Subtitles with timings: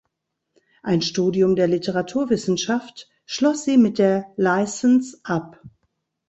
[0.81, 5.61] Ein Studium der Literaturwissenschaft schloss sie mit der Licence ab.